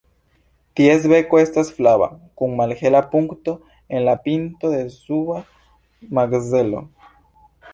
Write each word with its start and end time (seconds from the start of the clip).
Ties 0.77 1.03
beko 1.11 1.39
estas 1.41 1.67
flava 1.79 2.07
kun 2.41 2.55
malhela 2.61 3.01
punkto 3.13 3.55
en 3.99 4.03
la 4.09 4.17
pinto 4.25 4.73
de 4.77 4.81
suba 4.97 5.39
makzelo. 6.21 6.83